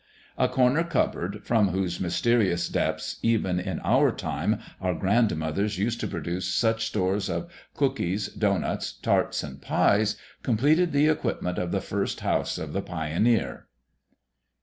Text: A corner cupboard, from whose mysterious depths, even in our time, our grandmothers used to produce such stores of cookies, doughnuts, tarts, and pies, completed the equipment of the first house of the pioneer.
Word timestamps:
A 0.35 0.49
corner 0.49 0.83
cupboard, 0.83 1.43
from 1.45 1.67
whose 1.67 1.99
mysterious 1.99 2.67
depths, 2.67 3.17
even 3.21 3.59
in 3.59 3.79
our 3.81 4.11
time, 4.11 4.57
our 4.81 4.95
grandmothers 4.95 5.77
used 5.77 5.99
to 5.99 6.07
produce 6.07 6.47
such 6.51 6.87
stores 6.87 7.29
of 7.29 7.51
cookies, 7.75 8.27
doughnuts, 8.27 8.93
tarts, 8.93 9.43
and 9.43 9.61
pies, 9.61 10.15
completed 10.41 10.91
the 10.91 11.07
equipment 11.07 11.59
of 11.59 11.71
the 11.71 11.81
first 11.81 12.21
house 12.21 12.57
of 12.57 12.73
the 12.73 12.81
pioneer. 12.81 13.67